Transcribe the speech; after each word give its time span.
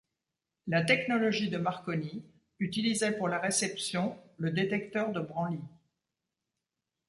La 0.65 0.81
technologie 0.81 1.49
de 1.51 1.59
Marconi 1.59 2.23
utilisait 2.57 3.15
pour 3.15 3.27
la 3.27 3.37
réception 3.37 4.19
le 4.37 4.49
détecteur 4.49 5.11
de 5.11 5.19
Branly. 5.19 5.59